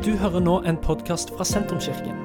[0.00, 2.22] Du hører nå en podkast fra Sentrumskirken.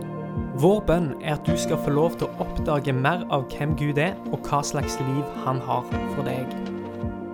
[0.64, 4.00] Vår bønn er at du skal få lov til å oppdage mer av hvem Gud
[4.00, 5.84] er, og hva slags liv han har
[6.14, 6.54] for deg.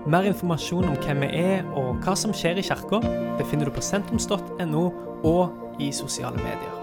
[0.09, 3.03] Mer informasjon om hvem vi er og hva som skjer i kirka,
[3.37, 4.83] befinner du på sentrums.no
[5.29, 6.73] og i sosiale medier.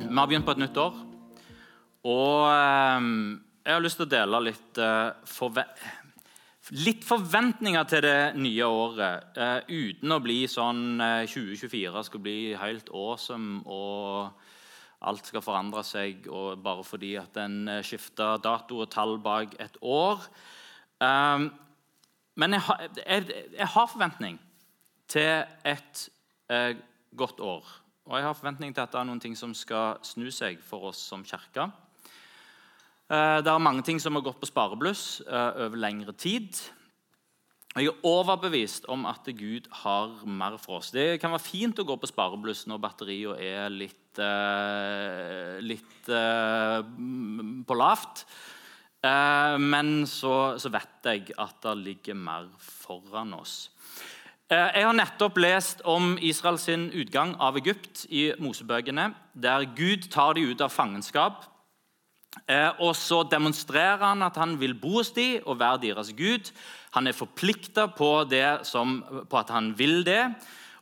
[0.00, 0.96] Vi har begynt på et nytt år,
[2.08, 3.12] og eh,
[3.68, 5.68] jeg har lyst til å dele litt, eh, forve
[6.76, 9.38] litt forventninger til det nye året.
[9.38, 14.36] uh, uten å bli sånn uh, 2024 skal bli helt awesome og
[15.06, 19.54] alt skal forandre seg og bare fordi at en eh, skifter dato og tall bak
[19.62, 20.24] et år.
[20.98, 21.48] Um,
[22.38, 24.40] men jeg har, jeg, jeg har forventning
[25.10, 26.02] til et
[26.50, 26.74] eh,
[27.16, 27.68] godt år.
[28.08, 30.90] Og jeg har forventning til at det er noen ting som skal snu seg for
[30.90, 31.68] oss som kirke.
[33.08, 36.58] Eh, det er mange ting som har gått på sparebluss eh, over lengre tid.
[37.78, 40.90] Jeg er overbevist om at Gud har mer for oss.
[40.92, 46.08] Det kan være fint å gå på sparebluss når batteriet er litt, eh, litt
[47.68, 48.24] på lavt.
[48.98, 53.68] Men så, så vet jeg at det ligger mer foran oss.
[54.50, 60.50] Jeg har nettopp lest om Israels utgang av Egypt i Mosebøkene, der Gud tar dem
[60.50, 61.46] ut av fangenskap.
[62.46, 66.52] Eh, Og så demonstrerer han at han vil bo hos dem og være deres Gud.
[66.94, 70.22] Han er forplikta på, på at han vil det,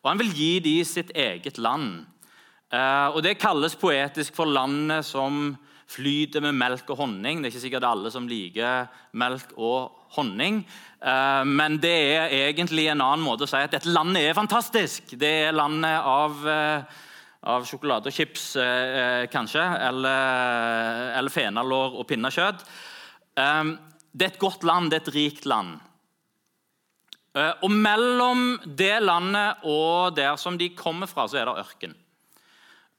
[0.02, 2.04] og han vil gi dem sitt eget land.
[2.72, 7.38] Eh, Og Det kalles poetisk for landet som flyter med melk og honning.
[7.38, 10.64] Det er ikke sikkert alle som liker melk og honning.
[11.02, 15.14] Eh, Men det er egentlig en annen måte å si at dette landet er fantastisk.
[15.18, 16.42] Det er landet av,
[17.46, 19.62] av sjokolade og chips, eh, eh, kanskje.
[19.88, 22.64] Eller, eller fenalår og pinnekjøtt.
[23.36, 23.76] Eh,
[24.16, 25.80] Det er et godt land, det er et rikt land.
[27.36, 31.94] Eh, Og mellom det landet og der som de kommer fra, så er det ørken.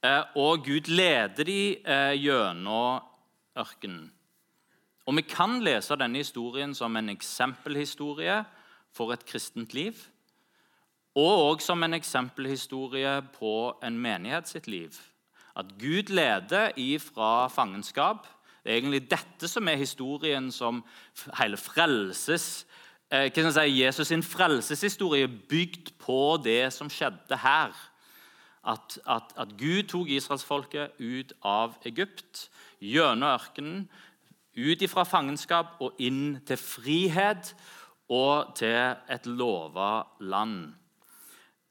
[0.03, 3.01] Eh, Og Gud leder de eh, gjennom
[3.57, 4.11] ørkenen.
[5.07, 8.45] Og Vi kan lese denne historien som en eksempelhistorie
[8.93, 9.95] for et kristent liv.
[11.17, 14.93] Og òg som en eksempelhistorie på en menighet sitt liv.
[15.57, 18.27] At Gud leder ifra fangenskap.
[18.63, 20.83] Det er egentlig dette som er historien som
[21.39, 22.67] hele frelses
[23.09, 27.73] eh, hva skal si, Jesus sin frelseshistorie bygd på det som skjedde her.
[28.67, 32.49] At, at, at Gud tok israelsfolket ut av Egypt,
[32.83, 33.85] gjennom ørkenen,
[34.57, 37.55] ut ifra fangenskap og inn til frihet
[38.09, 40.75] og til et lova land.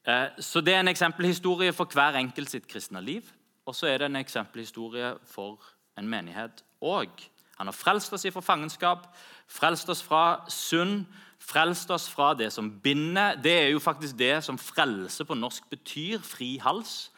[0.07, 3.21] Eh, Så Det er en eksempelhistorie for hver enkelt sitt kristne liv.
[3.65, 5.59] Og så er det en eksempelhistorie for
[5.97, 7.09] en menighet òg.
[7.57, 9.07] Han har frelst oss fra fangenskap,
[9.47, 11.05] frelst oss fra synd,
[11.39, 13.35] frelst oss fra det som binder.
[13.35, 16.19] Det er jo faktisk det som frelse på norsk betyr.
[16.19, 17.11] Fri hals.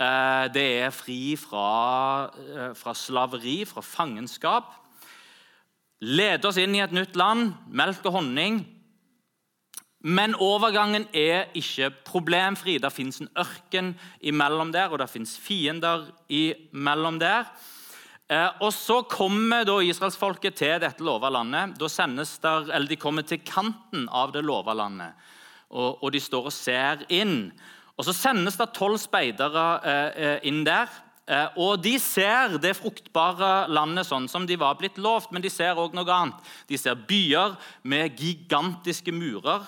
[0.00, 4.64] Eh, Det er fri fra, eh, fra slaveri, fra fangenskap.
[6.00, 8.66] Lede oss inn i et nytt land, melk og honning.
[10.04, 12.76] Men overgangen er ikke problemfri.
[12.76, 17.48] Det fins en ørken imellom der, og det fins fiender imellom der.
[18.28, 21.78] Eh, og Så kommer da israelsfolket til dette lova landet.
[21.80, 25.12] Da sendes der, eller De kommer til kanten av det lova landet,
[25.70, 27.52] og, og de står og ser inn.
[27.96, 30.88] Og Så sendes det tolv speidere eh, eh, inn der.
[31.56, 35.72] Og De ser det fruktbare landet sånn som de var blitt lovt, men de ser
[35.80, 36.50] òg noe annet.
[36.68, 39.64] De ser byer med gigantiske murer,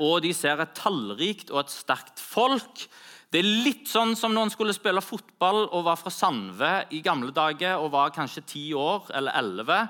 [0.00, 2.86] og de ser et tallrikt og et sterkt folk.
[3.32, 7.02] Det er litt sånn som når en skulle spille fotball og var fra Sandve i
[7.04, 9.80] gamle dager og var kanskje ti år eller elleve,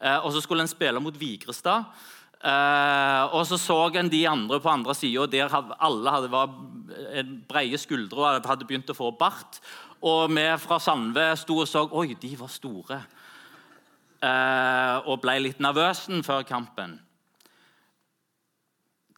[0.00, 1.90] eh, og så skulle en spille mot Vigrestad.
[2.38, 6.52] Eh, og så så en de andre på andre sida, der alle hadde var
[7.50, 9.60] breie skuldre og hadde begynt å få bart.
[10.02, 13.02] Og vi fra Sandve sto og så Oi, de var store.
[14.22, 16.98] Eh, og ble litt nervøse før kampen.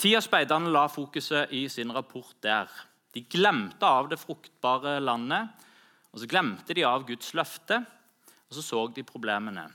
[0.00, 2.70] Ti av speiderne la fokuset i sin rapport der.
[3.12, 5.50] De glemte av det fruktbare landet,
[6.08, 7.82] og så glemte de av Guds løfte,
[8.49, 9.67] og så så de problemene.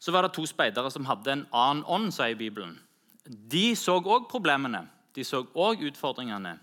[0.00, 2.74] Så var det to speidere som hadde en annen ånd, sier Bibelen.
[3.24, 4.82] De så òg problemene,
[5.14, 6.56] de så òg utfordringene.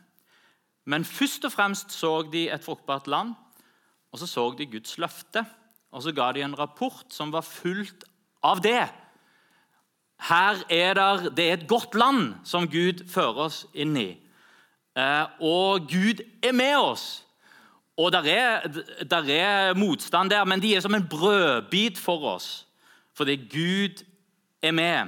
[0.84, 3.36] Men først og fremst så de et fruktbart land,
[4.12, 5.46] og så så de Guds løfte.
[5.96, 8.04] Og så ga de en rapport som var fullt
[8.44, 8.84] av det.
[10.20, 14.18] Her er der, Det er et godt land som Gud fører oss inn i.
[14.98, 17.24] Eh, og Gud er med oss.
[17.98, 18.68] Og der er,
[19.10, 22.68] der er motstand der, men de er som en brødbit for oss.
[23.14, 24.04] Fordi Gud
[24.62, 25.08] er med.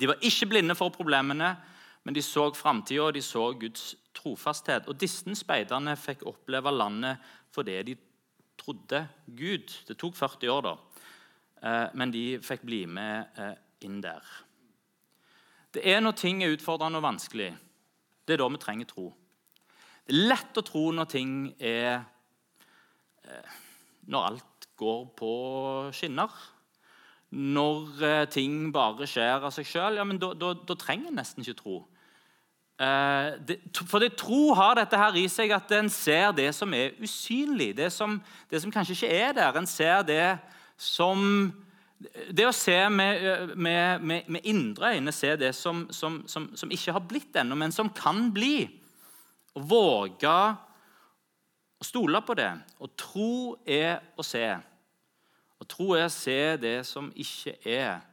[0.00, 1.56] De var ikke blinde for problemene,
[2.04, 4.86] men de så framtida og de så Guds trofasthet.
[4.86, 7.16] Og disse speiderne fikk oppleve landet
[7.54, 7.96] for det de
[8.58, 9.72] trodde Gud.
[9.88, 10.74] Det tok 40 år, da,
[11.94, 13.54] men de fikk bli med eh,
[13.86, 14.24] inn der.
[15.74, 17.50] Det er når ting er utfordrende og vanskelig.
[18.26, 19.06] Det er da vi trenger tro.
[20.06, 22.04] Det er lett å tro når ting er
[23.26, 23.56] eh,
[24.06, 25.32] Når alt går på
[25.96, 26.30] skinner.
[27.34, 30.04] Når ting bare skjer av seg sjøl, ja,
[30.38, 31.80] da trenger en nesten ikke tro.
[32.76, 33.56] Eh, det,
[33.88, 37.70] for det tro har dette her i seg at en ser det som er usynlig,
[37.78, 38.18] det som,
[38.52, 39.56] det som kanskje ikke er der.
[39.56, 40.36] En ser det
[40.76, 41.52] som
[42.28, 46.70] Det å se med, med, med, med indre øyne, se det som, som, som, som
[46.70, 48.66] ikke har blitt ennå, men som kan bli.
[49.56, 50.34] Å våge
[51.80, 52.50] å stole på det.
[52.84, 54.44] Og tro er å se.
[55.56, 58.04] Og tro er å se det som ikke er.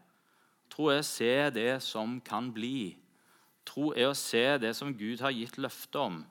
[0.71, 2.93] Tro er å se det som kan bli.
[3.67, 6.23] Tro er å se det som Gud har gitt løfte om.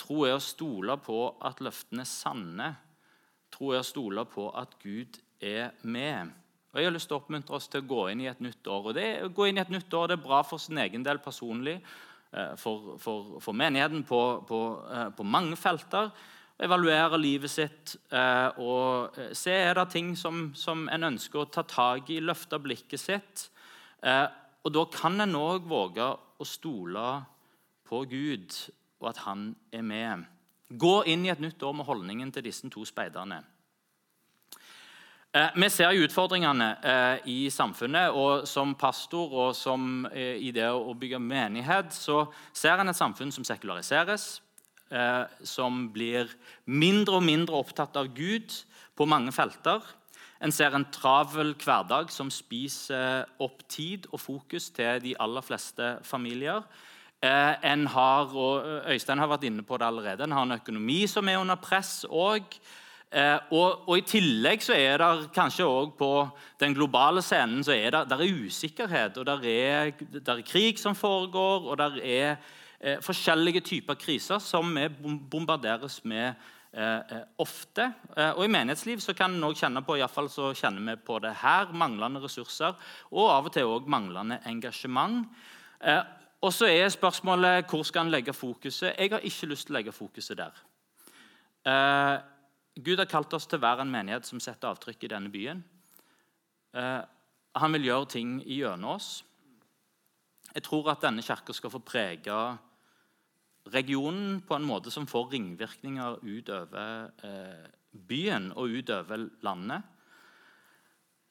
[0.00, 2.72] Tro er å stole på at løftene er sanne.
[3.52, 6.32] Tro er å stole på at Gud er med.
[6.76, 8.68] Og Jeg har lyst til å oppmuntre oss til å gå inn i et nytt
[8.68, 8.90] år.
[8.90, 11.06] Og det, å gå inn i et nytt år det er bra for sin egen
[11.06, 11.78] del personlig,
[12.36, 14.60] eh, for, for, for menigheten på, på,
[14.92, 16.10] eh, på, mange felter.
[16.60, 21.64] Evaluere livet sitt eh, og se er det ting som, som en ønsker å ta
[21.64, 23.48] tak i, løfte blikket sitt.
[24.06, 27.08] Og Da kan en òg våge å stole
[27.88, 28.52] på Gud
[29.00, 30.24] og at han er med.
[30.68, 33.40] Gå inn i et nytt år med holdningen til disse to speiderne.
[35.36, 40.68] Eh, vi ser utfordringene eh, i samfunnet, og som pastor og som eh, i det
[40.72, 42.22] å bygge menighet så
[42.56, 44.40] ser en et samfunn som sekulariseres,
[45.42, 46.28] som blir
[46.70, 48.52] mindre og mindre opptatt av Gud
[48.94, 49.82] på mange felter.
[50.38, 55.96] En ser en travel hverdag som spiser opp tid og fokus til de aller fleste
[56.06, 56.62] familier.
[57.18, 61.26] En har, og Øystein har vært inne på det allerede, en har en økonomi som
[61.26, 62.46] er under press òg.
[63.14, 66.10] Og, og, I tillegg så er det kanskje òg på
[66.60, 69.16] den globale scenen så er det, der er usikkerhet.
[69.16, 72.36] og der er, der er krig som foregår, og der er
[72.80, 74.88] eh, forskjellige typer kriser som vi
[75.30, 76.34] bombarderes med
[76.76, 77.92] Eh, eh, ofte.
[78.16, 81.16] Eh, og I menighetsliv så kan en kjenne på i fall så kjenner vi på
[81.24, 82.74] det her, manglende ressurser
[83.10, 85.24] og av og til også manglende engasjement.
[86.42, 88.92] og så er spørsmålet hvor skal en legge fokuset.
[88.98, 90.52] Jeg har ikke lyst til å legge fokuset der.
[92.76, 95.64] Gud har kalt oss til å være en menighet som setter avtrykk i denne byen.
[97.56, 99.24] han vil gjøre ting gjennom oss.
[100.52, 102.36] Jeg tror at denne kirka skal få prege
[103.72, 109.82] regionen på en måte som får ringvirkninger utover eh, byen og utover landet.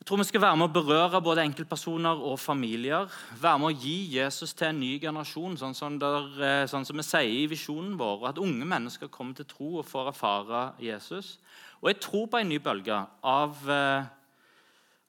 [0.05, 3.09] Jeg tror vi skal være med å berøre både enkeltpersoner og familier.
[3.41, 7.01] Være med å gi Jesus til en ny generasjon, sånn som, der, eh, sånn som
[7.01, 8.27] vi sier i visjonen vår.
[8.29, 11.39] At unge mennesker kommer til tro og får erfare Jesus.
[11.81, 14.05] Og jeg tror på en ny bølge av, eh,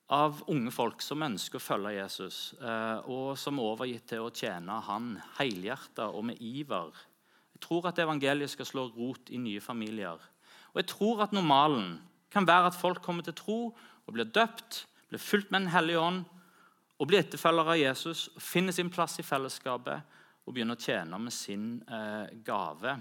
[0.08, 2.54] av unge folk som ønsker å følge Jesus,
[3.06, 6.90] og som er overgitt til å tjene han helhjertet og med iver
[7.56, 10.18] jeg tror at evangeliet skal slå rot i nye familier.
[10.72, 12.00] Og jeg tror at normalen
[12.30, 13.74] kan være at folk kommer til tro
[14.06, 16.24] og blir døpt, blir fulgt med Den hellige ånd
[16.96, 21.18] og blir etterfølgere av Jesus, og finner sin plass i fellesskapet og begynner å tjene
[21.20, 22.94] med sin eh, gave.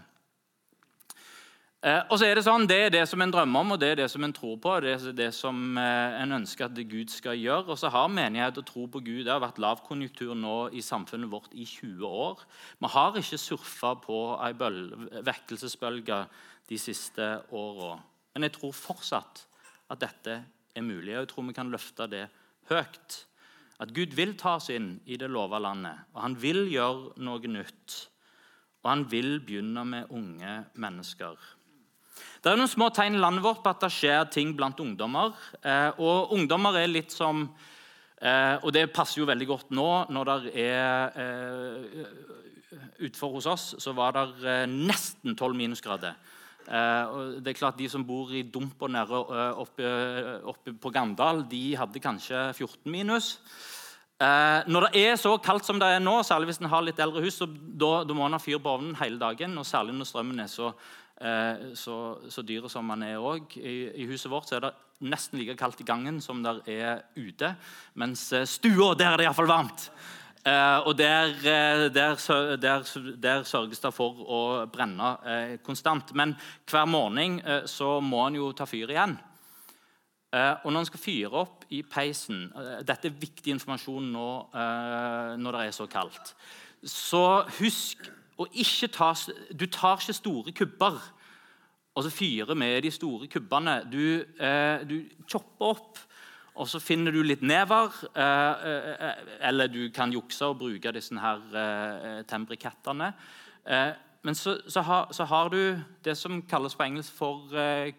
[1.86, 3.92] Eh, og så er Det sånn, det er det som en drømmer om og det
[3.94, 4.74] er det som en tror på.
[4.82, 7.70] det er det som eh, en ønsker at Gud skal gjøre.
[7.70, 11.30] Og så har menighet og tro på Gud det har vært lavkonjunktur nå i samfunnet
[11.30, 12.42] vårt i 20 år.
[12.82, 14.52] Vi har ikke surfa på ei
[15.30, 16.26] vekkelsesbølge
[16.70, 18.00] de siste åra.
[18.34, 19.46] Men jeg tror fortsatt
[19.94, 20.42] at dette
[20.76, 22.26] er mulig, og jeg tror vi kan løfte det
[22.70, 23.18] høyt.
[23.82, 27.52] At Gud vil ta oss inn i det lova landet, og han vil gjøre noe
[27.52, 27.98] nytt.
[28.86, 31.36] Og han vil begynne med unge mennesker.
[32.16, 35.34] Det er noen små tegn i landet vårt på at det skjer ting blant ungdommer.
[35.66, 37.42] Eh, og ungdommer er litt som
[38.22, 42.06] eh, Og det passer jo veldig godt nå når det er eh,
[43.02, 46.16] Utenfor hos oss så var det nesten 12 minusgrader.
[46.66, 49.94] Eh, og det er klart De som bor i Dumper nede eh, oppe,
[50.50, 53.36] oppe, på Gandal, de hadde kanskje 14 minus.
[54.22, 57.02] Eh, når det er så kaldt som det er nå, særlig hvis en har litt
[57.04, 59.58] eldre hus, så da, må en ha fyr på ovnen hele dagen.
[59.58, 60.74] og Særlig når strømmen er så
[61.16, 63.56] Eh, så, så dyre som man er òg.
[63.56, 64.74] I, I, huset vårt så er det
[65.06, 67.54] nesten like kaldt i gangen som det er ute.
[67.96, 69.88] Mens eh, stua, der er det iallfall varmt.
[70.46, 72.86] Eh, og der, der, der,
[73.18, 76.14] der, sørges det for å brenne eh, konstant.
[76.14, 76.36] Men
[76.70, 79.16] hver morgen eh, så må en jo ta fyr igjen.
[80.36, 84.30] Eh, og når en skal fyre opp i peisen eh, Dette er viktig informasjon nå
[84.54, 86.36] eh, når det er så kaldt.
[86.86, 87.26] Så
[87.58, 88.06] husk
[88.38, 89.14] å ikke ta
[89.50, 91.00] Du tar ikke store kubber
[91.96, 93.78] og så fyrer med de store kubbene.
[93.92, 94.98] Du, eh, du
[95.32, 96.00] chopper opp,
[96.56, 97.92] og så finner du litt never.
[98.16, 103.12] Eh, eh, eller du kan jukse og bruke disse her eh, tembrikettene.
[103.68, 103.92] Eh,
[104.26, 107.52] men så, så, har, så, har, du det som kalles på engelsk for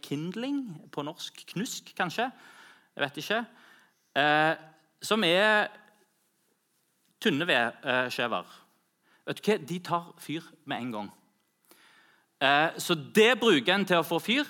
[0.02, 0.64] kindling.
[0.90, 2.30] På norsk knusk, kanskje.
[2.96, 3.44] Jeg vet ikke.
[4.16, 4.54] Eh,
[5.02, 5.68] som er
[7.20, 8.56] tynne vedskjever.
[9.26, 9.58] Vet du hva?
[9.68, 11.14] De tar fyr med en gang.
[12.40, 14.48] Eh, så det bruker en til å få fyr.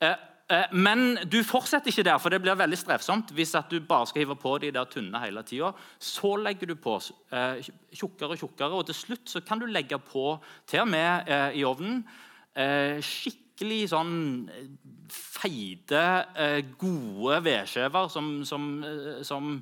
[0.00, 0.16] Eh,
[0.72, 4.22] men du fortsetter ikke der, for det blir veldig strevsomt hvis at du bare skal
[4.22, 5.74] hive på de der tynne hele tida.
[6.00, 6.94] Så legger du på
[7.36, 7.60] eh,
[7.92, 10.38] tjukkere og tjukkere, og til slutt kan du legge på
[10.68, 12.00] til og med eh, i ovnen
[12.58, 14.14] skikkelig sånn
[15.14, 16.00] feite,
[16.80, 18.64] gode vedskjever som, som,
[19.22, 19.52] som,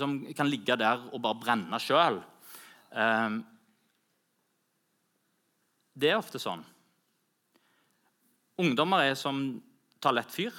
[0.00, 2.18] som, kan ligge der og bare brenne sjøl.
[5.94, 6.64] Det er ofte sånn.
[8.58, 9.38] Ungdommer er som
[10.00, 10.54] tar lett fyr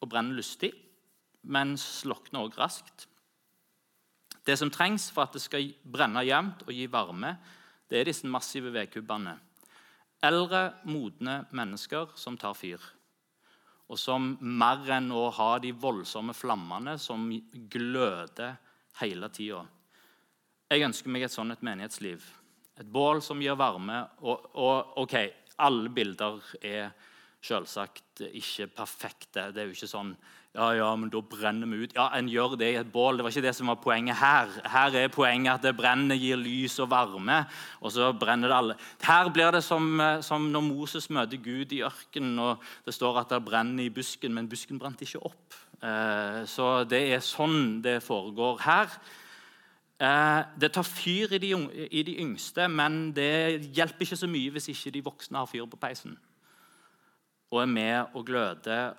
[0.00, 0.72] og brenner lystig,
[1.46, 3.06] men slokner også raskt.
[4.46, 7.34] Det som trengs for at det skal brenne jevnt og gi varme,
[7.90, 9.34] det er disse massive vedkubbene.
[10.26, 12.82] Eldre, modne mennesker som tar fyr.
[13.86, 17.28] Og som mer enn å ha de voldsomme flammene som
[17.70, 18.56] gløder
[19.00, 19.62] hele tida.
[20.66, 22.24] Jeg ønsker meg et sånt et menighetsliv.
[22.80, 24.00] Et bål som gir varme.
[24.26, 25.14] Og, og ok,
[25.62, 26.90] alle bilder er
[27.46, 29.50] selvsagt ikke perfekte.
[29.54, 30.16] Det er jo ikke sånn
[30.56, 31.92] ja, ja, men da brenner vi ut.
[31.92, 33.18] Ja, en gjør det i et bål.
[33.18, 34.54] Det var ikke det som var poenget her.
[34.72, 37.42] Her er poenget at det brenner, gir lys og varme.
[37.80, 38.76] og så brenner det alle.
[39.04, 43.34] Her blir det som, som når Moses møter Gud i ørkenen, og det står at
[43.34, 45.58] det brenner i busken, men busken brant ikke opp.
[45.84, 48.96] Eh, så det er sånn det foregår her.
[50.00, 51.52] Eh, det tar fyr i de,
[51.90, 55.68] i de yngste, men det hjelper ikke så mye hvis ikke de voksne har fyr
[55.68, 56.16] på peisen
[57.52, 58.96] og er med og gløder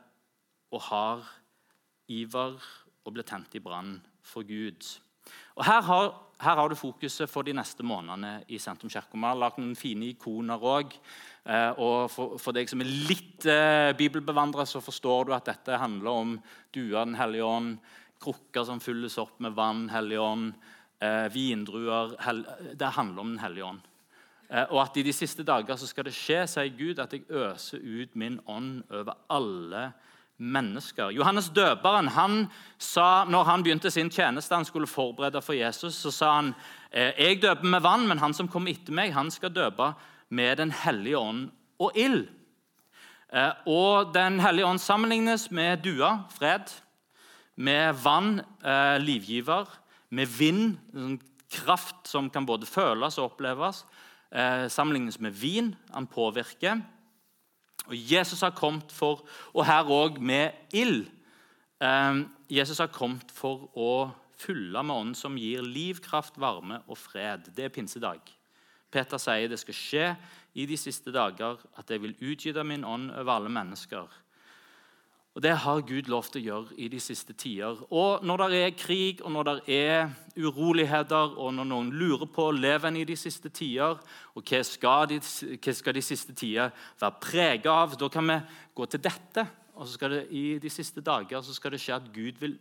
[0.72, 1.25] og har
[2.12, 2.56] iver
[3.06, 4.84] og blir tent i brann for Gud.
[5.58, 9.16] Og her har, her har, du fokuset for de neste månedene i Sentrum kirke.
[9.16, 10.96] Vi har lagd noen fine ikoner òg.
[11.48, 15.80] Eh, og for, for, deg som er litt eh, bibelbevandret, så forstår du at dette
[15.80, 16.36] handler om
[16.75, 17.77] duer Den hellige ånd,
[18.22, 20.51] krukker som fylles opp med vann, Hellige ånd,
[21.00, 22.44] eh, vindruer hel,
[22.75, 23.87] Det handler om Den hellige ånd.
[24.50, 27.27] Eh, og at i de siste dager så skal det skje, sier Gud, at jeg
[27.27, 29.89] øser ut min ånd over alle
[30.38, 31.12] mennesker.
[31.18, 32.46] Johannes døperen han
[32.80, 36.54] sa når han begynte sin tjeneste, han skulle forberede for Jesus, så sa han
[36.92, 39.94] eh, jeg døper med vann, men han som kommer etter meg, han skal døpe
[40.30, 41.48] med Den hellige ånd
[41.80, 42.27] og ild.
[43.34, 46.72] Eh, og Den hellige ånd sammenlignes med dua, fred,
[47.58, 48.44] med vann,
[49.01, 49.66] livgiver,
[50.13, 50.77] med vind,
[51.50, 53.82] kraft som kan både føles og oppleves,
[54.31, 55.75] eh, sammenlignes med vin.
[55.93, 56.81] Han påvirker.
[57.88, 61.07] Og Jesus har kommet for Og her òg med ild.
[61.81, 66.98] Eh, Jesus har kommet for å fylle med ånden som gir liv, kraft, varme og
[66.98, 67.50] fred.
[67.55, 68.22] Det er pinsedag.
[68.91, 70.05] Peter sier det skal skje
[70.57, 74.07] i de siste dager at jeg vil utgyte min ånd over alle mennesker.
[75.38, 77.77] Og Det har Gud lov til å gjøre i de siste tider.
[77.94, 82.48] Og Når det er krig, og når det er uroligheter, og når noen lurer på
[82.51, 84.00] lever en i de siste tider,
[84.34, 85.20] og hva skal de,
[85.62, 88.39] hva skal de siste tider være preget av, da kan vi
[88.74, 89.46] gå til dette.
[89.75, 92.58] Og så skal det I de siste dager så skal det skje at Gud vil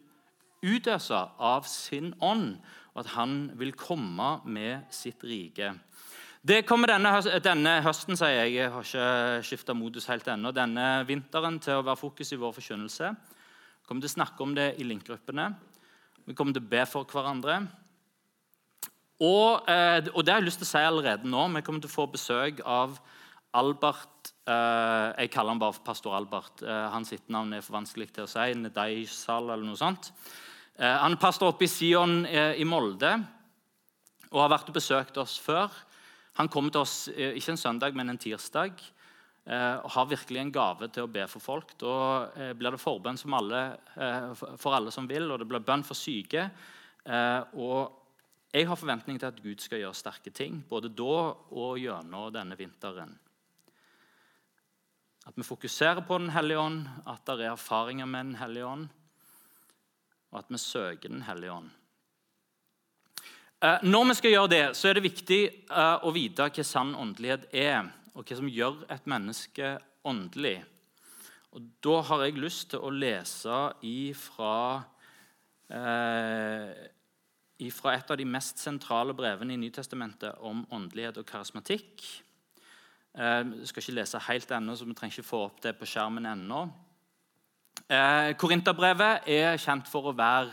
[0.61, 2.59] utøse av sin ånd,
[2.93, 5.73] og at han vil komme med sitt rike.
[6.47, 7.11] Det kommer denne,
[7.43, 8.53] denne, høsten, sier jeg.
[8.55, 10.53] Jeg har ikke skifta modus helt ennå.
[10.55, 13.09] Denne vinteren til å være fokus i vår forkynnelse.
[13.17, 15.47] Vi kommer til å snakke om det i link-gruppene.
[16.23, 17.57] Vi kommer til å be for hverandre.
[19.19, 21.49] Og, eh, og, det har jeg lyst til å si allerede nå.
[21.57, 22.95] Vi kommer til å få besøk av
[23.57, 26.63] Albert eh, Jeg kaller han bare for pastor Albert.
[26.63, 28.47] Eh, hans navn er for vanskelig til å si.
[28.55, 30.13] Nedeisal eller noe sånt.
[30.79, 33.17] Han er pastor oppe i Sion i Molde
[34.29, 35.73] og har vært og besøkt oss før.
[36.37, 38.81] Han kommer til oss eh, ikke en søndag, men en tirsdag.
[39.47, 41.77] Eh, og har virkelig en gave til å be for folk.
[41.81, 41.97] Da
[42.37, 43.63] eh, blir det forbønn alle,
[44.61, 46.49] for alle som vil, og det blir bønn for syke.
[47.07, 48.03] Og
[48.53, 51.17] jeg har forventning til at Gud skal gjøre sterke ting, både da
[51.55, 53.15] og gjennom denne vinteren.
[55.27, 58.89] At vi fokuserer på Den hellige ånd, at det er erfaringer med Den hellige ånd,
[60.31, 61.71] og at vi søker Den hellige ånd.
[63.65, 66.93] Eh, når vi skal gjøre det, så er det viktig eh, å vite hva sann
[66.93, 69.71] åndelighet er, og hva som gjør et menneske
[70.05, 70.59] åndelig.
[71.57, 74.85] Og Da har jeg lyst til å lese ifra,
[75.73, 76.69] eh,
[77.65, 82.05] ifra et av de mest sentrale brevene i Nytestamentet om åndelighet og karismatikk.
[83.17, 86.29] Eh, skal ikke lese helt ennå, så vi trenger ikke få opp det på skjermen
[86.29, 86.67] ennå.
[87.89, 90.53] Eh, Korinterbrevet er kjent for å være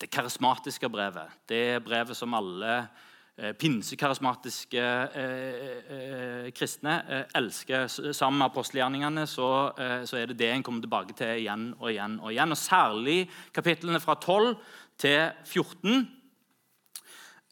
[0.00, 1.30] det karismatiske brevet.
[1.48, 2.84] Det brevet som alle
[3.36, 5.54] Eh, pinsekarismatiske eh,
[5.90, 7.88] eh, kristne eh, elsker.
[8.14, 11.88] Sammen med apostelgjerningene så, eh, så, er det det en kommer tilbake til igjen og
[11.90, 12.20] igjen.
[12.22, 13.16] Og igjen, og særlig
[13.50, 14.54] kapitlene fra 12
[15.02, 16.06] til 14.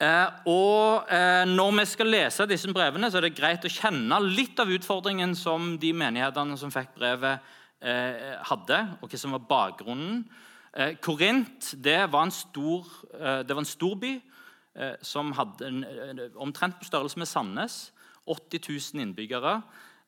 [0.07, 1.11] Eh, og
[1.51, 5.35] Når vi skal lese disse brevene, så er det greit å kjenne litt av utfordringen
[5.35, 7.43] som de menighetene som fikk brevet,
[7.83, 10.21] hadde, og hva som var bakgrunnen.
[11.05, 14.13] Korint det var en stor, det var en stor by
[14.73, 17.93] Eh, som hadde en, omtrent på størrelse med Sandnes.
[18.25, 18.63] 80
[18.95, 19.59] 000 innbyggere.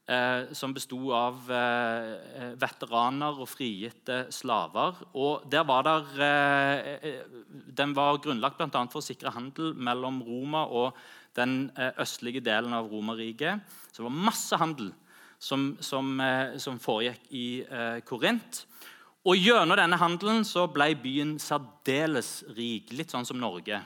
[0.05, 5.01] Eh, som besto av eh, veteraner og frigitte slaver.
[5.17, 8.85] Og der var der, eh, Den var grunnlagt bl.a.
[8.93, 10.97] for å sikre handel mellom Roma og
[11.37, 13.61] den eh, østlige delen av Romerriket.
[13.93, 14.93] Så det var masse handel
[15.39, 17.47] som, som, eh, som foregikk i
[18.05, 18.65] Korint.
[19.25, 23.79] Og Gjennom denne handelen så ble byen særdeles rik, litt sånn som Norge.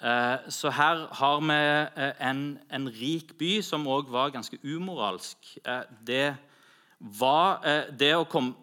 [0.00, 2.40] Eh, så her har vi eh, en,
[2.72, 5.50] en rik by som òg var ganske umoralsk.
[5.60, 6.30] Eh, det
[7.20, 7.60] var
[7.92, 8.56] det å komme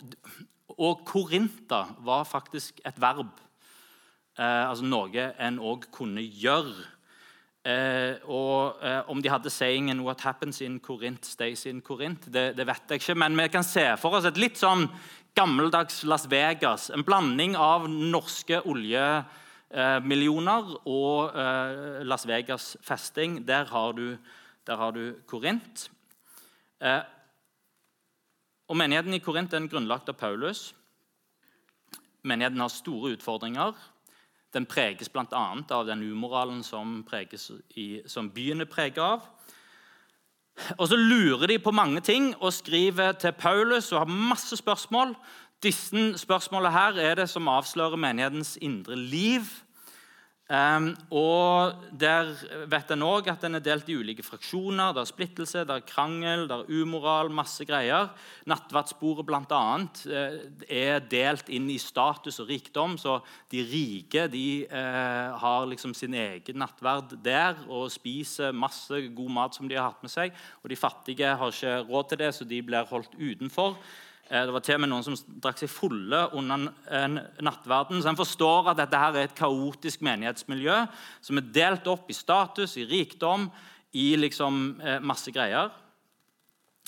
[0.73, 3.29] Og Korinta var faktisk et verb.
[4.33, 6.88] Altså noe en òg kunne gjøre.
[8.25, 12.89] og Om de hadde sayingen 'What happens in Korint, stays in Korint', det, det, vet
[12.89, 13.15] jeg ikke.
[13.15, 14.89] Men vi kan se for oss et litt sånn
[15.35, 16.89] gammeldags Las Vegas.
[16.89, 19.07] En blanding av norske olje
[19.73, 19.99] Eh,
[20.85, 23.47] og eh, Las Vegas festing.
[23.47, 24.17] Der har du,
[24.67, 25.91] der har du Korint.
[26.81, 27.01] Eh,
[28.67, 30.75] og Menigheten i Korint er grunnlagt av Paulus.
[32.23, 33.73] Menigheten har store utfordringer.
[34.53, 35.63] Den preges bl.a.
[35.69, 37.03] av den umoralen som,
[37.75, 39.25] i, som byen er preget av.
[40.77, 45.15] Og Så lurer de på mange ting og skriver til Paulus og har masse spørsmål.
[45.63, 49.41] Disse spørsmålene her er det som avslører menighetens indre liv.
[50.53, 52.27] Um, og Der
[52.69, 54.91] vet en òg at den er delt i ulike fraksjoner.
[54.93, 58.11] Det er splittelse, det er krangel, det er umoral, masse greier.
[58.49, 59.63] Nattverdsbordet bl.a.
[60.13, 60.37] Eh,
[60.69, 62.99] er delt inn i status og rikdom.
[63.01, 63.17] Så
[63.53, 69.57] de rike de eh, har liksom sin egen nattverd der og spiser masse god mat
[69.57, 70.37] som de har hatt med seg.
[70.61, 73.79] Og de fattige har ikke råd til det, så de blir holdt utenfor.
[74.29, 76.69] Eh, det var til og med noen som drakk seg fulle under
[77.43, 78.01] nattverden.
[78.01, 80.79] Så en forstår at dette her er et kaotisk menighetsmiljø
[81.21, 83.49] som er delt opp i status, i rikdom,
[83.93, 85.73] i liksom eh, masse greier.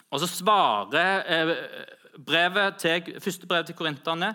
[0.09, 1.53] Og så svarer eh,
[2.17, 4.31] brevet til, Første brev til korinterne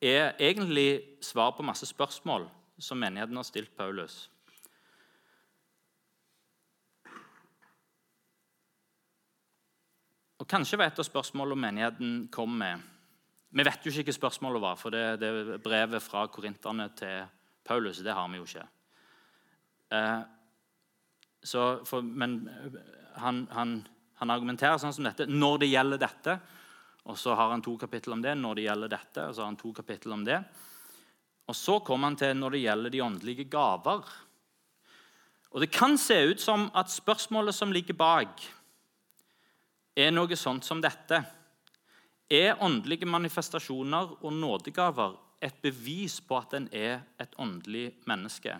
[0.00, 2.46] er egentlig svar på masse spørsmål
[2.78, 4.26] som menigheten har stilt Paulus.
[10.36, 12.82] Og Kanskje var et av spørsmålene menigheten kom med
[13.56, 17.22] Vi vet jo ikke hva spørsmålet var, for det, det brevet fra korinterne til
[17.64, 18.02] Paulus.
[18.04, 18.66] Det har vi jo ikke.
[19.96, 20.20] Eh,
[21.86, 22.40] for, men
[23.22, 23.78] han, han,
[24.18, 26.36] han, argumenterer sånn som dette når det gjelder dette.
[27.06, 29.24] Og så har han to kapittel om det når det gjelder dette.
[29.24, 30.40] og så har han to kapittel om det.
[31.46, 34.04] Og så kommer han til når det gjelder de åndelige gaver.
[35.54, 38.42] Og Det kan se ut som at spørsmålet som ligger bak,
[39.96, 41.22] er noe sånt som dette.
[42.30, 48.56] Er åndelige manifestasjoner og nådegaver et bevis på at en er et åndelig menneske?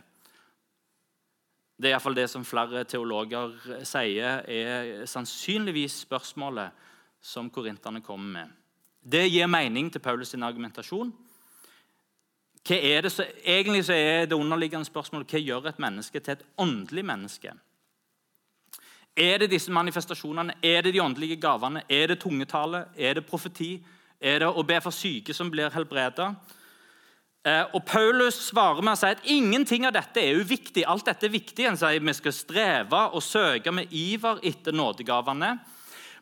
[1.76, 3.52] Det er iallfall det som flere teologer
[3.84, 6.86] sier er sannsynligvis spørsmålet
[7.20, 8.54] som korinterne kommer med.
[9.06, 11.12] Det gir mening til Paulus' sin argumentasjon.
[12.66, 16.32] Hva er det så, egentlig så er det underliggende spørsmålet hva gjør et menneske til
[16.32, 17.52] et åndelig menneske?
[19.16, 20.58] Er det disse manifestasjonene?
[20.62, 21.82] Er det de åndelige gavene?
[21.88, 22.84] Er det tungetale?
[22.96, 23.78] Er det profeti?
[24.20, 26.34] Er det å be for syke som blir helbreda?
[27.46, 30.84] Eh, og Paulus svarer med å si at ingenting av dette er uviktig.
[30.84, 31.64] Alt dette er viktig.
[31.64, 35.54] Han sier Vi skal streve og søke med iver etter nådegavene.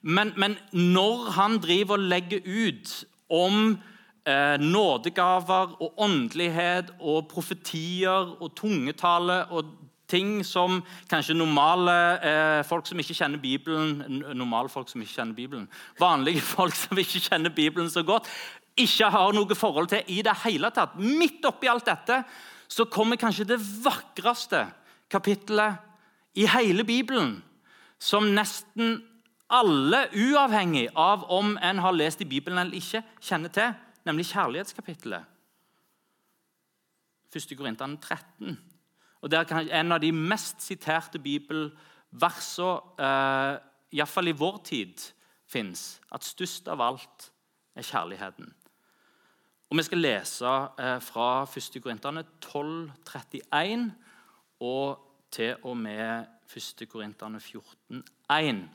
[0.03, 2.93] Men, men når han driver og legger ut
[3.33, 3.79] om
[4.29, 9.73] eh, nådegaver og åndelighet og profetier og tungetale og
[10.11, 14.03] ting som kanskje normale eh, folk som ikke kjenner Bibelen
[14.37, 15.69] normale folk som ikke kjenner Bibelen,
[16.01, 18.29] Vanlige folk som ikke kjenner Bibelen så godt,
[18.77, 20.99] ikke har noe forhold til i det hele tatt.
[20.99, 22.23] Midt oppi alt dette
[22.69, 24.65] så kommer kanskje det vakreste
[25.13, 25.81] kapittelet
[26.35, 27.37] i hele Bibelen,
[28.01, 28.99] som nesten
[29.55, 33.77] alle, uavhengig av om en har lest i Bibelen eller ikke, kjenner til,
[34.09, 35.31] nemlig kjærlighetskapittelet.
[37.35, 37.55] 1.
[37.59, 38.59] Korintene 13.
[39.25, 43.59] Og Det er en av de mest siterte bibelversene, eh,
[43.97, 45.01] iallfall i vår tid,
[45.49, 46.01] fins.
[46.13, 47.31] At størst av alt
[47.75, 48.53] er kjærligheten.
[49.71, 50.45] Og Vi skal lese
[50.79, 51.81] eh, fra 1.
[51.83, 53.93] Korintene 12, 31
[54.61, 54.99] og
[55.31, 56.89] til og med 1.
[56.89, 58.69] Korintene 14, 1.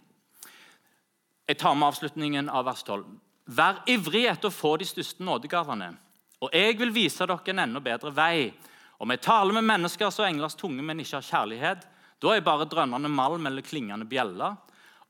[1.48, 3.06] Jeg tar med avslutningen av vers 12.
[3.46, 5.94] Vær ivrig etter å få de største nådegavene,
[6.42, 8.52] og jeg vil vise dere en enda bedre vei.
[9.00, 11.86] Om jeg taler med mennesker så englers tunge, men ikke har kjærlighet,
[12.20, 14.58] da er jeg bare drønnende malm eller klingende bjeller.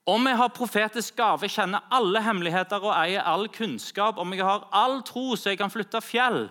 [0.10, 4.68] Om jeg har profetisk gave, kjenner alle hemmeligheter og eier all kunnskap, om jeg har
[4.74, 6.48] all tro så jeg kan flytte fjell,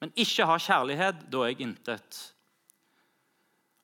[0.00, 2.20] men ikke har kjærlighet, da er jeg intet.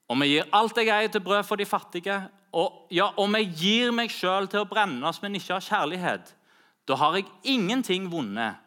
[0.09, 2.21] Om jeg gir alt jeg eier til brød for de fattige,
[2.57, 6.31] og ja, om jeg gir meg sjøl til å brennes, men ikke har kjærlighet,
[6.87, 8.61] da har jeg ingenting vunnet.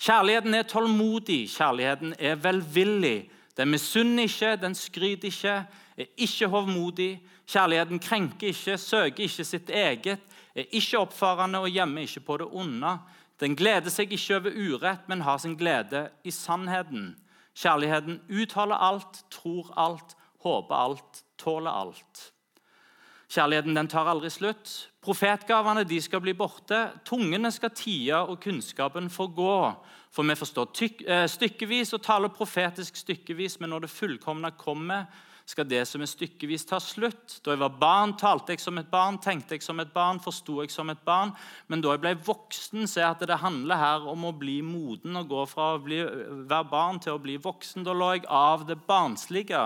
[0.00, 3.30] Kjærligheten er tålmodig, kjærligheten er velvillig.
[3.56, 5.56] Den misunner ikke, den skryter ikke,
[5.96, 7.20] er ikke hovmodig.
[7.46, 10.22] Kjærligheten krenker ikke, søker ikke sitt eget,
[10.54, 12.94] er ikke oppfarende og gjemmer ikke på det onde.
[13.40, 17.12] Den gleder seg ikke over urett, men har sin glede i sannheten.
[17.56, 22.30] Kjærligheten uttaler alt, tror alt, håper alt, tåler alt.
[23.30, 24.70] Kjærligheten den tar aldri slutt.
[25.04, 26.88] Profetgavene de skal bli borte.
[27.06, 29.56] Tungene skal tie, og kunnskapen forgå.
[30.10, 30.72] For vi forstår
[31.06, 35.06] eh, stykkevis og taler profetisk stykkevis, men når det fullkomne kommer,
[35.50, 37.38] skal det som er stykkevis, ta slutt.
[37.44, 40.60] Da jeg var barn, talte jeg som et barn, tenkte jeg som et barn, forsto
[40.62, 41.30] jeg som et barn.
[41.70, 45.22] Men da jeg ble voksen, ser jeg at det handler her om å bli moden
[45.22, 46.02] og gå fra å bli,
[46.50, 47.86] være barn til å bli voksen.
[47.86, 49.62] Da lå jeg av det barnslige.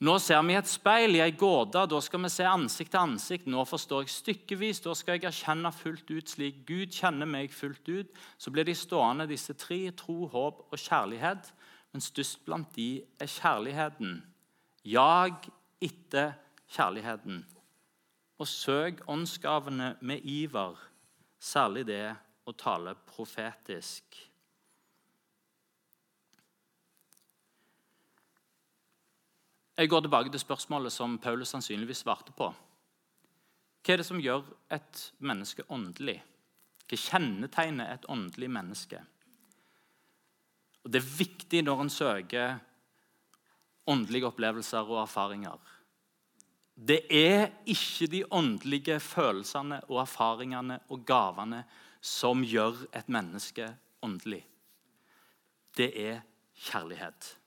[0.00, 1.82] Nå ser vi et speil i ei gåte.
[1.84, 3.48] Da skal vi se ansikt til ansikt.
[3.52, 4.80] Nå forstår jeg stykkevis.
[4.80, 8.14] Da skal jeg erkjenne fullt ut slik Gud kjenner meg fullt ut.
[8.40, 11.52] Så blir de stående, disse tre tro, håp og kjærlighet.
[11.92, 14.22] Men størst blant de er kjærligheten.
[14.88, 15.50] Jag
[15.84, 16.32] etter
[16.72, 17.44] kjærligheten.
[18.40, 20.80] Og søk åndsgavene med iver,
[21.36, 22.06] særlig det
[22.48, 24.29] å tale profetisk.
[29.80, 32.50] Jeg går tilbake til spørsmålet som Paulus sannsynligvis svarte på.
[33.80, 34.42] Hva er det som gjør
[34.76, 36.18] et menneske åndelig?
[36.84, 39.00] Hva kjennetegner et åndelig menneske?
[40.84, 42.58] Og Det er viktig når en søker
[43.88, 45.56] åndelige opplevelser og erfaringer.
[46.76, 51.64] Det er ikke de åndelige følelsene og erfaringene og gavene
[52.04, 53.72] som gjør et menneske
[54.04, 54.44] åndelig.
[55.72, 56.20] Det er
[56.68, 57.39] kjærlighet.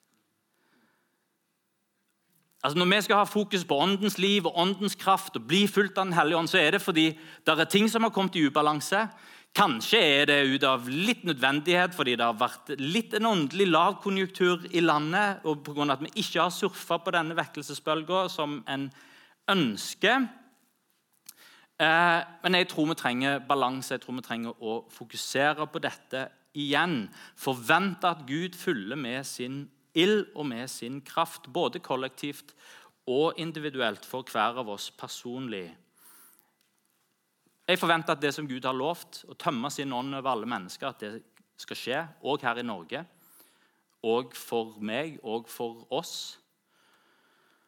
[2.63, 5.97] Altså Når vi skal ha fokus på åndens liv og åndens kraft og bli fulgt
[5.97, 7.09] av Den hellige ånd, så er det fordi
[7.45, 9.07] det er ting som har kommet i ubalanse.
[9.53, 14.69] Kanskje er det ut av litt nødvendighet fordi det har vært litt en åndelig lavkonjunktur
[14.71, 15.91] i landet, og pga.
[15.91, 18.87] at vi ikke har surfa på denne vekkelsesbølga som en
[19.49, 20.27] ønsker.
[21.79, 26.27] Eh, men jeg tror vi trenger balanse, jeg tror vi trenger å fokusere på dette
[26.55, 27.09] igjen.
[27.35, 32.53] Forvente at Gud følger med sin ild og med sin kraft, både kollektivt
[33.09, 35.67] og individuelt for hver av oss personlig.
[37.67, 40.89] Jeg forventer at det som Gud har lovt, å tømme sin ånd over alle mennesker,
[40.89, 41.11] at det
[41.61, 43.03] skal skje, òg her i Norge.
[44.03, 46.39] Og for meg og for oss.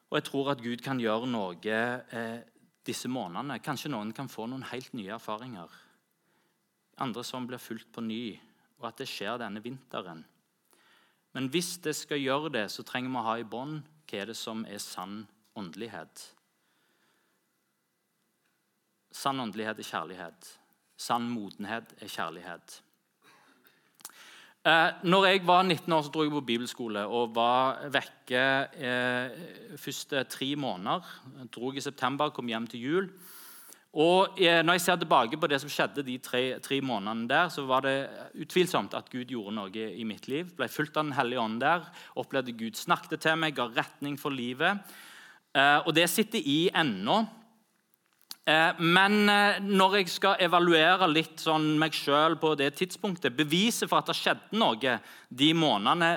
[0.10, 2.42] Og jeg tror at Gud kan gjøre noe eh,
[2.86, 3.62] disse månedene.
[3.64, 5.72] Kanskje noen kan få noen helt nye erfaringer.
[7.04, 8.36] Andre som blir fulgt på ny.
[8.82, 10.26] Og at det skjer denne vinteren.
[11.36, 14.30] Men hvis det skal gjøre det, så trenger vi å ha i bånd hva er
[14.32, 15.26] det som er sann
[15.60, 16.22] åndelighet.
[19.16, 20.50] Sann åndelighet er kjærlighet.
[20.96, 22.80] Sann modenhet er kjærlighet.
[24.66, 29.36] Eh, når jeg var 19 år, så dro jeg på bibelskole og var vekke eh,
[29.78, 31.12] første tre måneder.
[31.42, 33.12] Jeg dro i september, kom hjem til jul.
[33.96, 37.48] Og eh, Når jeg ser tilbake på det som skjedde de tre, tre, månedene der,
[37.52, 38.10] så var det
[38.44, 40.52] utvilsomt at Gud gjorde noe i mitt liv.
[40.58, 41.88] Ble fulgt av Den hellige ånd der.
[42.20, 44.84] Opplevde Gud snakket til meg, ga retning for livet.
[45.56, 47.22] Eh, og det sitter i ennå.
[48.46, 49.32] Eh, men
[49.64, 54.18] når jeg skal evaluere litt sånn meg sjøl på det tidspunktet Beviset for at det
[54.20, 55.00] skjedde noe
[55.32, 56.12] de månedene,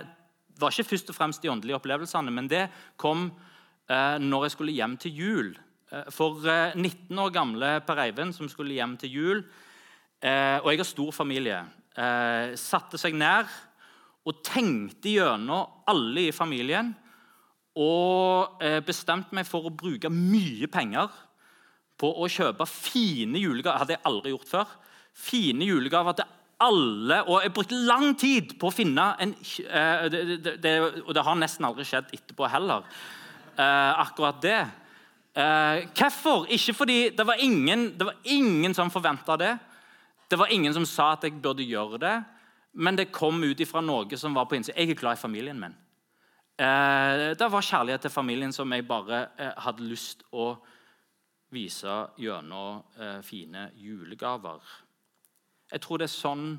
[0.58, 2.66] var ikke først og fremst de åndelige opplevelsene, men det
[2.98, 3.28] kom
[3.88, 5.52] når jeg skulle hjem til jul.
[5.88, 9.38] Eh, for 19 eh, år gamle Per Eivind, som skulle hjem til jul,
[10.20, 11.64] eh, og jeg har stor familie,
[12.54, 13.48] satte seg ned
[14.22, 16.92] og tenkte gjennom alle i familien
[17.74, 21.10] og bestemte meg for å bruke mye penger
[21.98, 23.80] på å kjøpe fine julegaver.
[23.82, 24.76] hadde jeg aldri gjort før.
[25.10, 26.30] Fine julegaver til
[26.68, 27.18] alle.
[27.26, 32.14] Og jeg brukte lang tid på å finne en Og det har nesten aldri skjedd
[32.14, 32.86] etterpå heller,
[33.58, 34.62] akkurat det.
[35.36, 36.46] Eh, hvorfor?
[36.50, 39.58] Ikke fordi det var ingen, det var ingen som forventa det.
[40.30, 42.24] Det var ingen som sa at jeg burde gjøre det,
[42.72, 44.78] men det kom ut ifra noe som var på innsiden.
[44.78, 45.76] Jeg er glad i familien min.
[46.58, 50.56] Eh, det var kjærlighet til familien som jeg bare eh, hadde lyst å
[51.50, 52.82] vise gjennom
[53.24, 54.60] fine julegaver.
[55.72, 56.58] Jeg tror det er sånn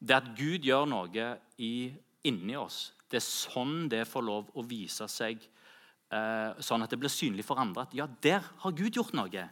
[0.00, 1.26] Det at Gud gjør noe
[1.58, 1.92] i,
[2.24, 5.40] inni oss, det er sånn det får lov å vise seg.
[6.06, 9.48] Eh, sånn at det blir synlig for andre at ja, der har Gud gjort noe.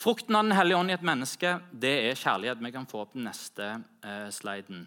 [0.00, 2.60] Frukten av Den hellige ånd i et menneske det er kjærlighet.
[2.64, 3.70] Vi kan få opp den neste
[4.04, 4.86] eh, sliden.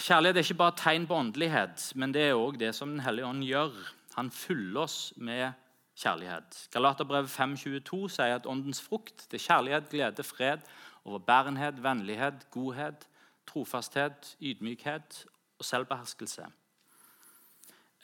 [0.00, 3.28] Kjærlighet er ikke bare tegn på åndelighet, men det er òg det som Den hellige
[3.28, 3.76] ånd gjør.
[4.16, 5.52] Han fyller oss med
[5.98, 6.68] kjærlighet.
[6.72, 10.64] Galaterbrevet 5,22 sier at åndens frukt det er kjærlighet, glede, fred,
[11.04, 13.07] overbærenhet, vennlighet, godhet,
[13.48, 15.24] trofasthet, ydmykhet
[15.58, 16.46] og selvbeherskelse.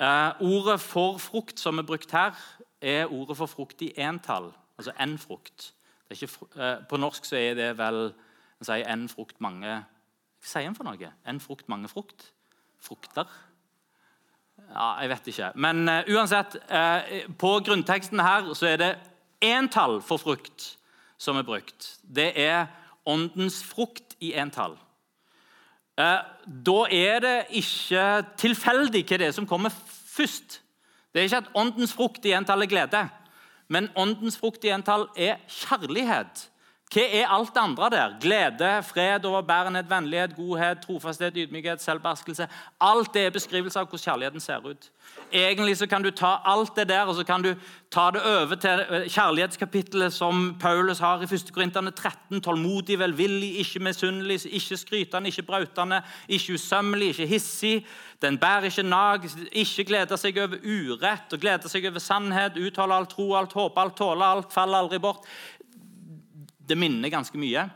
[0.00, 2.34] Eh, ordet for frukt som er brukt her,
[2.80, 4.52] er ordet for frukt i entall.
[4.78, 5.74] Altså én frukt.
[6.10, 8.14] Ikke, eh, på norsk så er det vel
[8.70, 9.84] en en frukt, mange
[10.44, 11.12] Hva sier en for noe?
[11.26, 12.32] En frukt, mange frukt?
[12.80, 13.24] Frukter?
[14.70, 15.52] Ja, Jeg vet ikke.
[15.54, 18.98] Men uh, uansett, uh, på grunnteksten her så er det
[19.40, 20.78] entall for frukt
[21.18, 21.98] som er brukt.
[22.02, 22.66] Det er
[23.06, 24.76] åndens frukt i entall.
[25.94, 26.22] Uh,
[26.66, 28.04] da er det ikke
[28.40, 30.60] tilfeldig hva det er som kommer først.
[31.14, 33.04] Det er ikke at åndens frukt i entall er glede.
[33.70, 36.48] Men åndens frukt i entall er kjærlighet.
[36.92, 38.12] Hva er alt det andre der?
[38.20, 42.46] Glede, fred, overbærenhet, vennlighet, godhet, trofasthet, ydmykhet, selvbeherskelse.
[42.80, 44.90] Alt det er beskrivelse av hvordan kjærligheten ser ut.
[45.32, 47.54] Egentlig så kan du ta alt det der og så kan du
[47.90, 51.50] ta det over til eh, kjærlighetskapittelet som Paulus har i 1.
[51.54, 52.40] Korinterne 13.
[52.42, 57.86] Tålmodig, velvillig, ikke misunnelig, ikke skrytende, ikke brautende, ikke usømmelig, ikke hissig.
[58.22, 62.58] Den bærer ikke nag, ikke gleder seg over urett og gleder seg over sannhet.
[62.58, 65.26] uttaler alt, tro alt, håper alt, tåler alt, faller aldri bort.
[66.64, 67.66] Det minner ganske mye.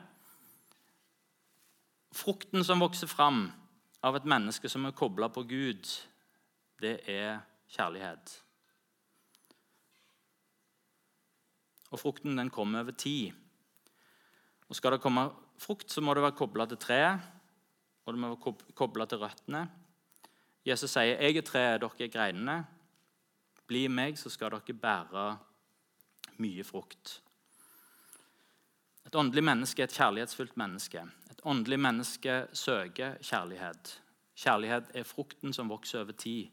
[2.16, 3.50] Frukten som vokser fram
[4.00, 5.90] av et menneske som er kobla på Gud,
[6.80, 8.32] det er kjærlighet.
[11.92, 13.36] Og frukten den kommer over tid.
[14.68, 15.28] Og Skal det komme
[15.60, 17.20] frukt, så må det være kobla til treet,
[18.04, 19.68] og det må være kobla til røttene.
[20.64, 22.66] Jesus sier, 'Jeg er treet, dere er greinene.'
[23.66, 25.38] 'Bli meg, så skal dere bære
[26.38, 27.27] mye frukt.'
[29.08, 31.00] Et åndelig menneske er et kjærlighetsfullt menneske.
[31.32, 33.94] Et åndelig menneske søker kjærlighet.
[34.36, 36.50] Kjærlighet er frukten som vokser over tid.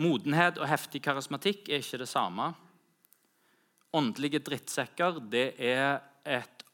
[0.00, 2.46] Modenhet og heftig karismatikk er ikke det samme.
[3.92, 6.64] Åndelige drittsekker det er et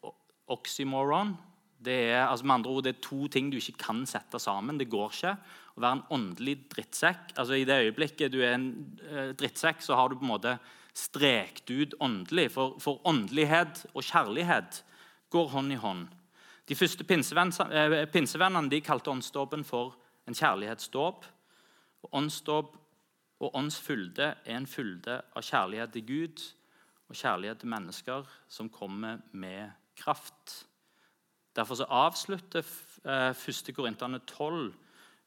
[0.46, 1.34] oxymoron.
[1.82, 4.78] Det er, altså med andre ord, det er to ting du ikke kan sette sammen.
[4.78, 5.36] Det går ikke.
[5.74, 8.70] Å være en åndelig drittsekk altså I det øyeblikket du er en
[9.10, 10.58] eh, drittsekk, så har du på en måte
[10.96, 12.50] strekt ut åndelig.
[12.54, 14.82] For, for åndelighet og kjærlighet
[15.30, 16.06] går hånd i hånd.
[16.66, 19.94] De første eh, pinsevennene de kalte åndsdåpen for
[20.26, 21.24] en kjærlighetsdåp.
[22.12, 22.76] Åndsdåp
[23.40, 26.44] og åndsfylde er en fylde av kjærlighet til Gud
[27.08, 30.66] og kjærlighet til mennesker som kommer med kraft.
[31.56, 32.64] Derfor så avslutter
[33.04, 33.74] 1.
[33.76, 34.72] Korintene 12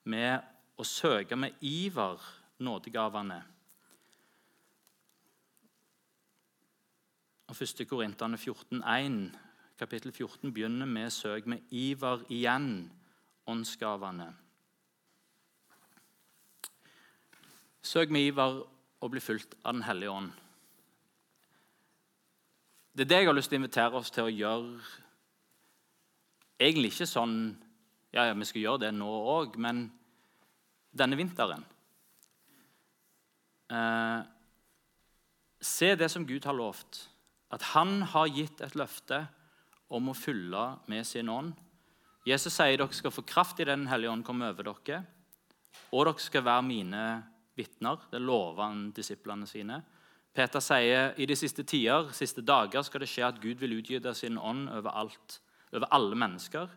[0.03, 0.41] med
[0.79, 2.19] å søke med iver
[2.63, 3.41] nådegavene.
[7.49, 7.87] Og 1.
[7.89, 9.37] Korintene 14,1,
[9.79, 12.91] kapittel 14 begynner med 'søk med iver igjen
[13.47, 14.33] åndsgavene'.
[17.81, 18.67] Søk med iver
[19.01, 20.31] og bli fulgt av Den hellige ånd.
[22.97, 24.81] Det er det jeg har lyst til å invitere oss til å gjøre.
[26.59, 27.57] Egentlig ikke sånn
[28.13, 29.91] ja, ja, vi skal gjøre det nå òg, men
[30.91, 31.65] denne vinteren
[33.71, 34.21] eh,
[35.61, 37.08] Se det som Gud har lovt
[37.49, 39.23] at han har gitt et løfte
[39.89, 41.53] om å fylle med sin ånd.
[42.27, 45.01] Jesus sier dere skal få kraft i Den hellige ånd komme over dere.
[45.95, 47.05] Og dere skal være mine
[47.57, 48.03] vitner.
[48.11, 49.81] Det lover han disiplene sine.
[50.35, 54.13] Peter sier i de siste tider, siste dager skal det skje at Gud vil utgyte
[54.15, 55.39] sin ånd over, alt,
[55.73, 56.69] over alle mennesker.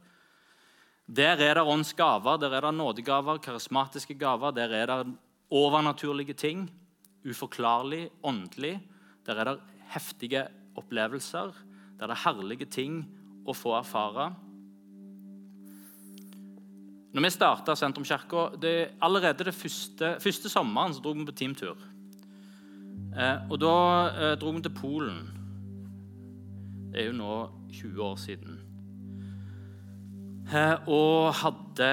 [1.06, 4.54] Der er det åndsgaver, der er det nådegaver, karismatiske gaver.
[4.56, 5.12] Der er det
[5.52, 6.64] overnaturlige ting.
[7.28, 8.78] Uforklarlig, åndelig.
[9.26, 9.60] Der er det
[9.92, 10.46] heftige
[10.78, 11.52] opplevelser
[11.98, 13.02] der det er herlige ting
[13.46, 14.32] å få erfare.
[17.12, 18.48] når vi starta Sentrumskirka
[19.00, 21.76] Allerede det første, første sommeren så dro vi på teamtur.
[23.16, 23.74] Eh, og da
[24.08, 25.28] eh, dro vi til Polen.
[26.92, 27.34] Det er jo nå
[27.72, 28.58] 20 år siden.
[30.52, 31.92] Eh, og, hadde,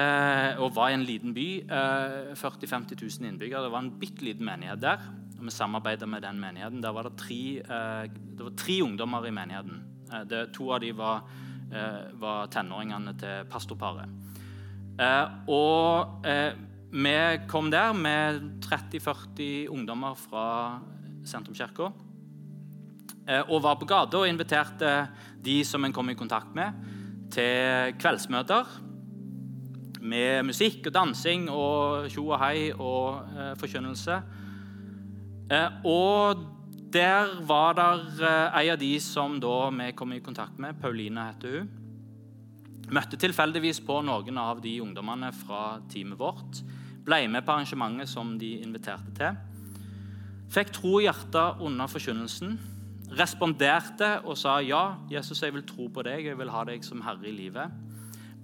[0.58, 1.48] og var i en liten by.
[1.64, 3.62] Eh, 40 000-50 000 innbyggere.
[3.64, 5.04] Det var en bitte liten menighet der.
[5.40, 6.82] Og Vi samarbeida med den menigheten.
[6.82, 9.82] Der var det tre, eh, det var tre ungdommer i menigheten.
[10.12, 11.22] Eh, det, to av dem var,
[12.18, 14.08] var tenåringene til pastorparet.
[15.46, 16.24] og
[16.92, 20.80] vi kom der med 30-40 ungdommer fra
[21.24, 21.92] Sentrumskirka.
[23.28, 25.06] Eh, og var på gata og inviterte
[25.38, 26.74] de som en kom i kontakt med,
[27.30, 28.66] til kveldsmøter
[30.00, 34.16] med musikk og dansing og tjo og hei og eh, forkynnelse.
[35.50, 36.46] Eh, og
[36.94, 40.78] der var der eh, ei av de som vi kom i kontakt med.
[40.80, 41.70] Pauline heter hun.
[42.90, 46.62] Møtte tilfeldigvis på noen av de ungdommene fra teamet vårt.
[47.06, 49.38] Ble med på arrangementet som de inviterte til.
[50.50, 52.56] Fikk tro i hjertet under forkynnelsen.
[53.18, 57.02] Responderte og sa ja, Jesus, jeg vil tro på deg, jeg vil ha deg som
[57.02, 57.70] herre i livet.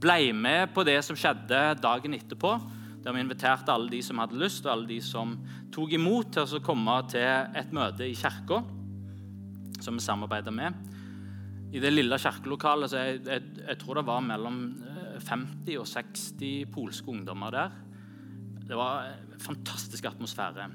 [0.03, 2.55] Ble med på det som skjedde dagen etterpå,
[3.07, 5.37] der vi inviterte alle de som hadde lyst, og alle de som
[5.71, 7.23] tok imot, til å komme til
[7.55, 8.59] et møte i kirka,
[9.79, 10.75] som vi samarbeider med.
[11.71, 14.59] I det lille kirkelokalet så jeg, jeg, jeg tror det var mellom
[15.23, 17.79] 50 eh, og 60 polske ungdommer der.
[18.67, 20.69] Det var en fantastisk atmosfære.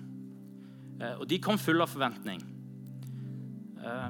[1.02, 2.44] Eh, og de kom full av forventning.
[3.82, 4.10] Eh,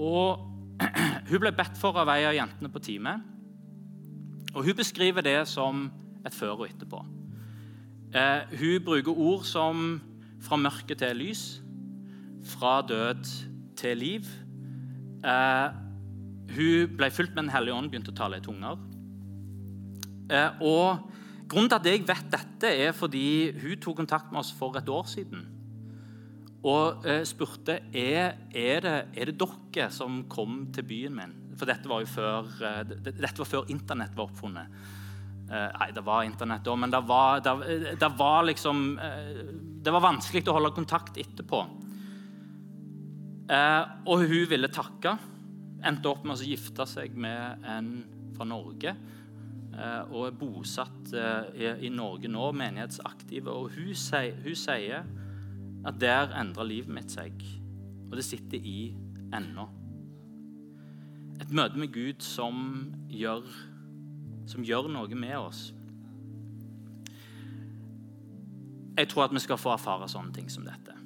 [0.00, 0.48] og
[1.30, 3.36] hun ble bedt for av ei av jentene på teamet.
[4.54, 5.88] Og hun beskriver det som
[6.26, 7.04] et før og etterpå.
[8.14, 10.00] Eh, hun bruker ord som
[10.40, 11.62] fra mørke til lys,
[12.44, 13.24] fra død
[13.76, 14.24] til liv.
[16.50, 18.78] hun ble fulgt med Den hellige ånd, begynte å tale i tunger.
[20.60, 21.10] og
[21.50, 24.88] Grunnen til at jeg vet dette, er fordi hun tok kontakt med oss for et
[24.88, 25.42] år siden.
[26.62, 31.32] Og eh, spurte er, er, det, er det dere som kom til byen min.
[31.60, 34.76] For dette var jo før, eh, dette var før Internett var oppfunnet.
[35.50, 39.42] Eh, nei, det var Internett da, men det var, det, det var liksom eh,
[39.80, 41.60] Det var vanskelig å holde kontakt etterpå.
[43.50, 45.14] Og hun ville takke.
[45.88, 47.88] Endte opp med å gifte seg med en
[48.36, 48.92] fra Norge.
[50.12, 51.10] Og er bosatt
[51.56, 53.50] i Norge nå, menighetsaktive.
[53.50, 55.08] Og hun sier, hun sier
[55.88, 57.42] at der endrer livet mitt seg.
[58.06, 58.92] Og det sitter i
[59.34, 59.66] ennå.
[61.40, 62.56] Et møte med Gud som
[63.08, 63.46] gjør,
[64.50, 65.70] som gjør noe med oss.
[68.98, 70.96] Jeg tror at vi skal få erfare sånne ting som dette.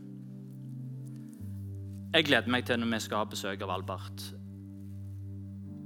[2.15, 4.29] Jeg gleder meg til når vi skal ha besøk av Albert.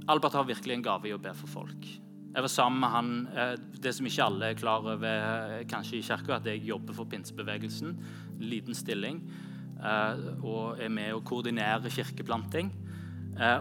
[0.09, 1.85] Albert har virkelig en gave i å be for folk.
[2.29, 5.97] Jeg var sammen med han eh, Det som ikke alle er klar over eh, kanskje
[5.97, 7.95] i kirka, at jeg jobber for pinsebevegelsen.
[8.41, 9.23] Liten stilling.
[9.81, 12.69] Eh, og er med og koordinerer kirkeplanting.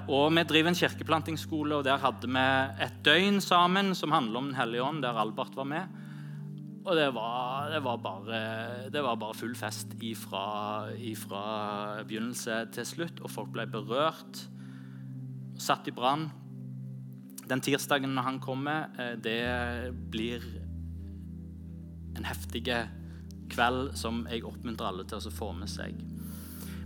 [0.09, 2.47] Og Vi driver en kirkeplantingsskole, og der hadde vi
[2.85, 5.87] et døgn sammen som handler om Den hellige ånd, der Albert var med.
[6.89, 12.87] Og det var, det var, bare, det var bare, full fest ifra, ifra begynnelse til
[12.87, 13.21] slutt.
[13.21, 14.47] Og folk ble berørt.
[15.59, 16.31] Satt i brann
[17.49, 20.45] den tirsdagen når han kommer, eh, det blir
[22.17, 22.65] en heftig
[23.49, 25.97] kveld som jeg oppmuntrer alle til å få med seg.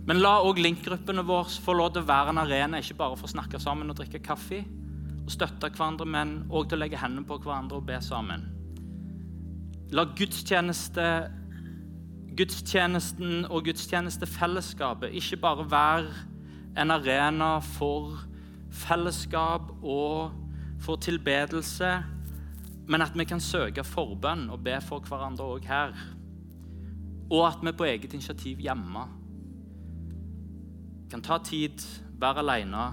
[0.03, 3.29] Men la òg link-gruppene våre få lov til å være en arena, ikke bare for
[3.29, 4.59] å snakke sammen og drikke kaffe
[5.23, 8.43] og støtte hverandre, men òg til å legge hendene på hverandre og be sammen.
[9.95, 11.07] La gudstjeneste,
[12.35, 16.11] gudstjenesten og gudstjenestefellesskapet ikke bare være
[16.83, 18.17] en arena for
[18.73, 20.33] fellesskap og
[20.83, 21.95] for tilbedelse,
[22.91, 25.95] men at vi kan søke forbønn og be for hverandre òg her.
[27.31, 29.07] Og at vi på eget initiativ hjemme
[31.13, 31.77] kan ta tid,
[32.17, 32.83] være alene,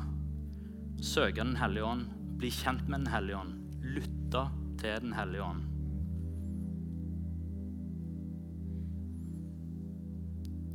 [1.01, 2.03] søke Den hellige ånd,
[2.37, 4.43] bli kjent med Den hellige ånd, lytte
[4.79, 5.63] til Den hellige ånd.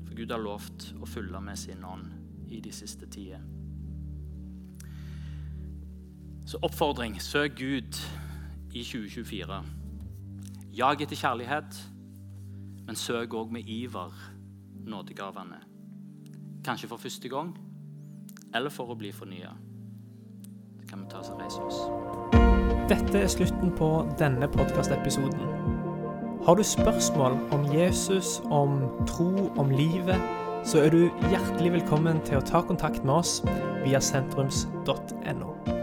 [0.08, 3.46] For Gud har lovt å fylle med sin ånd i de siste tider.
[6.50, 8.02] Så oppfordring søk Gud
[8.74, 9.62] i 2024.
[10.74, 11.78] Jag etter kjærlighet,
[12.90, 14.18] men søk òg med iver
[14.90, 15.75] nådegavene.
[16.66, 17.58] Kanskje for første gang,
[18.56, 19.52] eller for å bli fornya.
[20.80, 21.78] Så kan vi ta oss og reise oss.
[22.90, 25.46] Dette er slutten på denne podkastepisoden.
[26.46, 29.30] Har du spørsmål om Jesus, om tro,
[29.62, 30.18] om livet,
[30.66, 33.40] så er du hjertelig velkommen til å ta kontakt med oss
[33.86, 35.75] via sentrums.no.